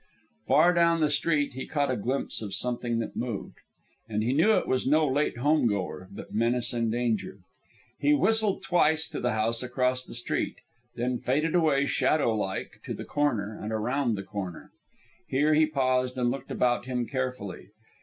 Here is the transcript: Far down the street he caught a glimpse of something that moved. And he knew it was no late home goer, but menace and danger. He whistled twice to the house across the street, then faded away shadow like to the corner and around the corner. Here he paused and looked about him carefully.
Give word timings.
Far 0.47 0.73
down 0.73 0.99
the 0.99 1.11
street 1.11 1.53
he 1.53 1.67
caught 1.67 1.91
a 1.91 1.95
glimpse 1.95 2.41
of 2.41 2.55
something 2.55 2.97
that 2.97 3.15
moved. 3.15 3.59
And 4.09 4.23
he 4.23 4.33
knew 4.33 4.53
it 4.53 4.67
was 4.67 4.87
no 4.87 5.07
late 5.07 5.37
home 5.37 5.67
goer, 5.67 6.09
but 6.11 6.33
menace 6.33 6.73
and 6.73 6.91
danger. 6.91 7.41
He 7.99 8.11
whistled 8.15 8.63
twice 8.63 9.07
to 9.09 9.19
the 9.19 9.33
house 9.33 9.61
across 9.61 10.03
the 10.03 10.15
street, 10.15 10.55
then 10.95 11.19
faded 11.19 11.53
away 11.53 11.85
shadow 11.85 12.33
like 12.35 12.81
to 12.85 12.95
the 12.95 13.05
corner 13.05 13.55
and 13.61 13.71
around 13.71 14.15
the 14.15 14.23
corner. 14.23 14.71
Here 15.27 15.53
he 15.53 15.67
paused 15.67 16.17
and 16.17 16.31
looked 16.31 16.49
about 16.49 16.85
him 16.85 17.05
carefully. 17.05 17.67